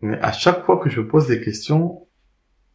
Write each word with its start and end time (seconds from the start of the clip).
Mais 0.00 0.18
à 0.20 0.32
chaque 0.32 0.64
fois 0.64 0.78
que 0.78 0.88
je 0.90 1.00
pose 1.00 1.26
des 1.28 1.40
questions, 1.40 2.06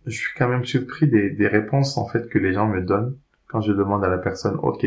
je 0.05 0.17
suis 0.17 0.33
quand 0.37 0.49
même 0.49 0.65
surpris 0.65 1.07
des, 1.07 1.29
des 1.29 1.47
réponses 1.47 1.97
en 1.97 2.07
fait 2.07 2.27
que 2.29 2.37
les 2.37 2.53
gens 2.53 2.67
me 2.67 2.81
donnent 2.81 3.17
quand 3.47 3.61
je 3.61 3.71
demande 3.71 4.03
à 4.03 4.09
la 4.09 4.17
personne, 4.17 4.57
ok, 4.63 4.85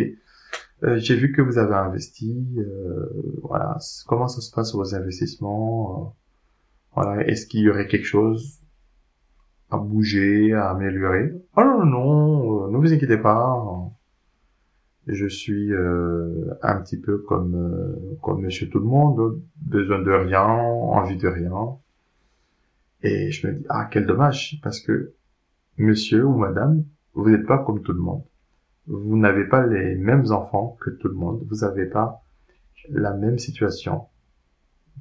euh, 0.82 0.98
j'ai 0.98 1.14
vu 1.14 1.32
que 1.32 1.40
vous 1.40 1.56
avez 1.56 1.74
investi, 1.74 2.44
euh, 2.58 3.06
voilà, 3.42 3.78
comment 4.06 4.28
ça 4.28 4.40
se 4.40 4.52
passe 4.52 4.74
vos 4.74 4.94
investissements, 4.94 6.00
euh, 6.00 6.10
voilà, 6.94 7.24
est-ce 7.26 7.46
qu'il 7.46 7.60
y 7.60 7.70
aurait 7.70 7.86
quelque 7.86 8.04
chose 8.04 8.60
à 9.70 9.78
bouger, 9.78 10.52
à 10.52 10.70
améliorer 10.70 11.32
Oh 11.56 11.62
non 11.62 11.84
non, 11.84 12.68
non 12.68 12.70
ne 12.70 12.76
vous 12.76 12.92
inquiétez 12.92 13.18
pas, 13.18 13.64
je 15.06 15.26
suis 15.26 15.72
un 16.62 16.80
petit 16.80 16.98
peu 16.98 17.18
comme 17.18 18.16
comme 18.20 18.42
Monsieur 18.42 18.68
tout 18.68 18.80
le 18.80 18.86
monde, 18.86 19.40
besoin 19.56 20.00
de 20.02 20.10
rien, 20.10 20.42
envie 20.42 21.16
de 21.16 21.28
rien, 21.28 21.52
et 23.02 23.30
je 23.30 23.46
me 23.46 23.52
dis 23.54 23.66
ah 23.68 23.88
quel 23.90 24.06
dommage 24.06 24.58
parce 24.62 24.80
que 24.80 25.14
Monsieur 25.78 26.24
ou 26.24 26.36
Madame, 26.36 26.84
vous 27.12 27.28
n'êtes 27.28 27.46
pas 27.46 27.58
comme 27.58 27.82
tout 27.82 27.92
le 27.92 28.00
monde. 28.00 28.24
Vous 28.86 29.18
n'avez 29.18 29.44
pas 29.44 29.66
les 29.66 29.94
mêmes 29.94 30.30
enfants 30.32 30.76
que 30.80 30.90
tout 30.90 31.08
le 31.08 31.14
monde, 31.14 31.42
vous 31.48 31.56
n'avez 31.56 31.86
pas 31.86 32.22
la 32.88 33.12
même 33.12 33.38
situation 33.38 34.06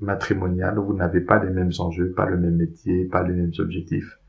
matrimoniale, 0.01 0.77
vous 0.79 0.93
n'avez 0.93 1.21
pas 1.21 1.41
les 1.41 1.49
mêmes 1.49 1.71
enjeux, 1.79 2.11
pas 2.11 2.25
le 2.25 2.37
même 2.37 2.57
métier, 2.57 3.05
pas 3.05 3.23
les 3.23 3.33
mêmes 3.33 3.53
objectifs, 3.59 4.19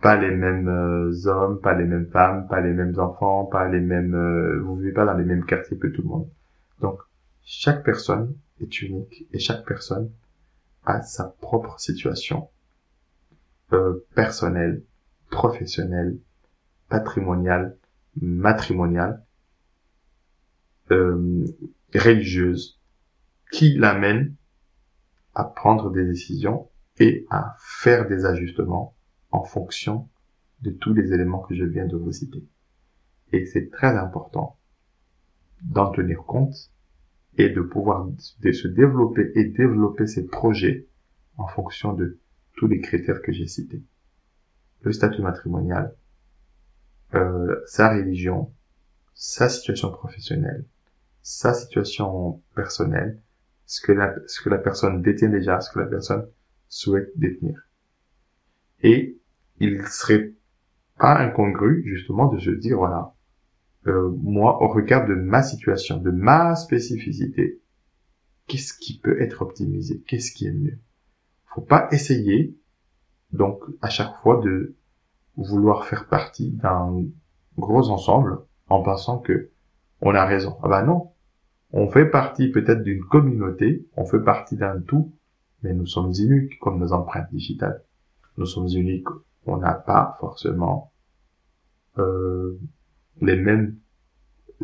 pas 0.00 0.16
les 0.16 0.34
mêmes 0.34 0.68
euh, 0.68 1.26
hommes, 1.26 1.60
pas 1.60 1.74
les 1.74 1.84
mêmes 1.84 2.08
femmes, 2.08 2.48
pas 2.48 2.60
les 2.60 2.72
mêmes 2.72 2.98
enfants, 2.98 3.44
pas 3.44 3.68
les 3.68 3.80
mêmes, 3.80 4.14
euh, 4.14 4.60
vous 4.60 4.76
vivez 4.76 4.92
pas 4.92 5.04
dans 5.04 5.14
les 5.14 5.24
mêmes 5.24 5.44
quartiers 5.44 5.78
que 5.78 5.86
tout 5.86 6.02
le 6.02 6.08
monde. 6.08 6.28
Donc, 6.80 6.98
chaque 7.42 7.84
personne 7.84 8.34
est 8.60 8.82
unique 8.82 9.28
et 9.32 9.38
chaque 9.38 9.64
personne 9.64 10.10
a 10.86 11.02
sa 11.02 11.24
propre 11.40 11.78
situation 11.78 12.48
euh, 13.72 14.06
personnelle, 14.14 14.84
professionnelle, 15.30 16.18
patrimoniale, 16.88 17.76
matrimoniale, 18.20 19.24
euh, 20.90 21.44
religieuse, 21.94 22.80
qui 23.50 23.74
l'amène 23.74 24.34
à 25.34 25.44
prendre 25.44 25.90
des 25.90 26.04
décisions 26.04 26.68
et 26.98 27.26
à 27.30 27.56
faire 27.58 28.06
des 28.08 28.24
ajustements 28.24 28.94
en 29.30 29.42
fonction 29.42 30.08
de 30.62 30.70
tous 30.70 30.94
les 30.94 31.12
éléments 31.12 31.40
que 31.40 31.54
je 31.54 31.64
viens 31.64 31.86
de 31.86 31.96
vous 31.96 32.12
citer. 32.12 32.44
Et 33.32 33.46
c'est 33.46 33.70
très 33.70 33.96
important 33.96 34.58
d'en 35.62 35.90
tenir 35.90 36.22
compte 36.24 36.70
et 37.36 37.48
de 37.48 37.60
pouvoir 37.60 38.08
se 38.18 38.68
développer 38.68 39.32
et 39.34 39.44
développer 39.44 40.06
ses 40.06 40.26
projets 40.26 40.86
en 41.36 41.48
fonction 41.48 41.92
de 41.94 42.20
tous 42.56 42.66
les 42.66 42.80
critères 42.80 43.22
que 43.22 43.32
j'ai 43.32 43.46
cités. 43.46 43.82
Le 44.82 44.92
statut 44.92 45.22
matrimonial, 45.22 45.94
euh, 47.14 47.60
sa 47.66 47.94
religion, 47.94 48.52
sa 49.14 49.48
situation 49.48 49.90
professionnelle, 49.90 50.64
sa 51.22 51.54
situation 51.54 52.42
personnelle, 52.54 53.20
ce 53.66 53.80
que 53.80 53.92
la, 53.92 54.58
personne 54.58 55.00
détient 55.02 55.30
déjà, 55.30 55.60
ce 55.60 55.72
que 55.72 55.80
la 55.80 55.86
personne 55.86 56.26
souhaite 56.68 57.10
détenir. 57.16 57.66
Et 58.82 59.18
il 59.58 59.86
serait 59.86 60.34
pas 60.98 61.18
incongru 61.18 61.82
justement 61.86 62.26
de 62.26 62.38
se 62.38 62.50
dire 62.50 62.76
voilà, 62.76 63.14
euh, 63.86 64.10
moi 64.18 64.62
au 64.62 64.68
regard 64.68 65.06
de 65.06 65.14
ma 65.14 65.42
situation, 65.42 65.98
de 65.98 66.10
ma 66.10 66.56
spécificité, 66.56 67.60
qu'est-ce 68.46 68.74
qui 68.74 68.98
peut 68.98 69.20
être 69.20 69.42
optimisé, 69.42 70.02
qu'est-ce 70.06 70.32
qui 70.32 70.46
est 70.46 70.52
mieux? 70.52 70.78
Faut 71.54 71.60
pas 71.60 71.88
essayer 71.92 72.56
donc 73.32 73.62
à 73.80 73.88
chaque 73.88 74.16
fois 74.22 74.40
de 74.42 74.74
vouloir 75.36 75.84
faire 75.86 76.08
partie 76.08 76.50
d'un 76.50 77.04
gros 77.56 77.90
ensemble 77.90 78.40
en 78.68 78.82
pensant 78.82 79.18
que 79.18 79.50
on 80.00 80.14
a 80.14 80.24
raison. 80.24 80.56
Ah 80.62 80.68
bah 80.68 80.82
non. 80.82 81.12
On 81.72 81.88
fait 81.88 82.06
partie 82.06 82.48
peut-être 82.48 82.82
d'une 82.82 83.04
communauté, 83.04 83.86
on 83.96 84.04
fait 84.04 84.20
partie 84.20 84.56
d'un 84.56 84.80
tout, 84.80 85.12
mais 85.62 85.72
nous 85.72 85.86
sommes 85.86 86.12
uniques 86.18 86.58
comme 86.60 86.78
nos 86.78 86.92
empreintes 86.92 87.30
digitales. 87.32 87.82
Nous 88.36 88.46
sommes 88.46 88.68
uniques. 88.68 89.08
On 89.46 89.56
n'a 89.56 89.74
pas 89.74 90.16
forcément 90.20 90.92
euh, 91.98 92.58
les 93.20 93.36
mêmes 93.36 93.76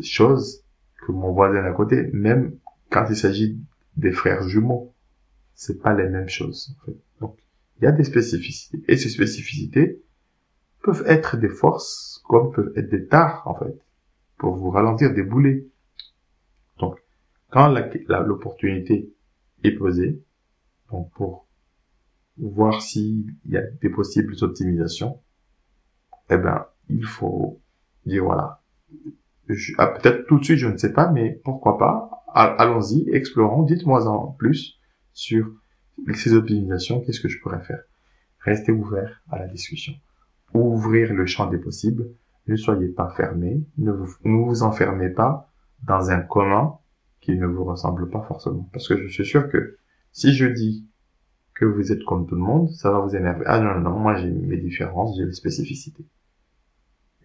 choses 0.01 0.63
que 1.05 1.11
mon 1.11 1.31
voisin 1.31 1.63
à 1.63 1.71
côté, 1.71 2.09
même 2.13 2.57
quand 2.89 3.05
il 3.09 3.15
s'agit 3.15 3.59
des 3.97 4.11
frères 4.11 4.43
jumeaux. 4.43 4.93
C'est 5.53 5.81
pas 5.81 5.93
les 5.93 6.09
mêmes 6.09 6.29
choses. 6.29 6.75
En 6.81 6.85
fait. 6.85 6.97
Donc, 7.19 7.37
il 7.77 7.85
y 7.85 7.87
a 7.87 7.91
des 7.91 8.03
spécificités. 8.03 8.83
Et 8.87 8.97
ces 8.97 9.09
spécificités, 9.09 10.01
peuvent 10.81 11.03
être 11.05 11.37
des 11.37 11.49
forces 11.49 12.21
comme 12.27 12.51
peuvent 12.51 12.73
être 12.75 12.89
des 12.89 13.07
tares, 13.07 13.43
en 13.45 13.55
fait, 13.55 13.79
pour 14.37 14.55
vous 14.55 14.69
ralentir, 14.69 15.13
des 15.13 15.23
boulets. 15.23 15.67
Donc, 16.79 16.97
quand 17.51 17.73
l'opportunité 18.25 19.13
est 19.63 19.71
posée, 19.71 20.23
donc 20.91 21.11
pour 21.11 21.47
voir 22.37 22.81
s'il 22.81 23.35
y 23.45 23.57
a 23.57 23.61
des 23.61 23.89
possibles 23.89 24.35
optimisations, 24.41 25.19
eh 26.29 26.37
ben, 26.37 26.65
il 26.89 27.05
faut 27.05 27.61
dire 28.05 28.23
voilà. 28.23 28.61
Ah, 29.77 29.87
peut-être 29.87 30.25
tout 30.27 30.39
de 30.39 30.45
suite, 30.45 30.57
je 30.57 30.67
ne 30.67 30.77
sais 30.77 30.93
pas, 30.93 31.11
mais 31.11 31.41
pourquoi 31.43 31.77
pas 31.77 32.09
Allons-y, 32.33 33.09
explorons, 33.09 33.63
dites-moi 33.63 34.07
en 34.07 34.27
plus 34.27 34.79
sur 35.13 35.51
ces 36.13 36.33
optimisations, 36.33 37.01
qu'est-ce 37.01 37.19
que 37.19 37.29
je 37.29 37.39
pourrais 37.39 37.63
faire? 37.63 37.83
Restez 38.39 38.71
ouvert 38.71 39.21
à 39.29 39.39
la 39.39 39.47
discussion 39.47 39.93
ouvrir 40.53 41.13
le 41.13 41.25
champ 41.25 41.47
des 41.47 41.57
possibles. 41.57 42.09
Ne 42.47 42.55
soyez 42.55 42.87
pas 42.87 43.09
fermés, 43.15 43.63
ne 43.77 43.91
vous, 43.91 44.63
enfermez 44.63 45.09
pas 45.09 45.49
dans 45.83 46.09
un 46.09 46.21
commun 46.21 46.77
qui 47.19 47.35
ne 47.35 47.45
vous 47.45 47.63
ressemble 47.63 48.09
pas 48.09 48.23
forcément. 48.23 48.67
Parce 48.73 48.87
que 48.87 48.97
je 48.97 49.07
suis 49.07 49.25
sûr 49.25 49.49
que 49.49 49.77
si 50.11 50.33
je 50.33 50.45
dis 50.45 50.87
que 51.53 51.65
vous 51.65 51.91
êtes 51.91 52.03
comme 52.03 52.25
tout 52.25 52.35
le 52.35 52.41
monde, 52.41 52.69
ça 52.71 52.91
va 52.91 52.99
vous 52.99 53.15
énerver. 53.15 53.43
Ah 53.45 53.59
non, 53.59 53.79
non, 53.79 53.99
moi 53.99 54.15
j'ai 54.15 54.31
mes 54.31 54.57
différences, 54.57 55.17
j'ai 55.17 55.25
les 55.25 55.33
spécificités. 55.33 56.05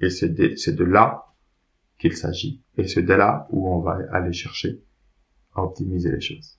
Et 0.00 0.10
c'est 0.10 0.28
de, 0.28 0.72
de 0.72 0.84
là 0.84 1.24
qu'il 1.98 2.14
s'agit. 2.14 2.62
Et 2.76 2.86
c'est 2.86 3.02
de 3.02 3.14
là 3.14 3.48
où 3.50 3.68
on 3.68 3.80
va 3.80 3.98
aller 4.12 4.32
chercher 4.32 4.82
à 5.54 5.62
optimiser 5.62 6.12
les 6.12 6.20
choses. 6.20 6.58